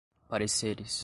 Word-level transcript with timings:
pareceres 0.27 0.99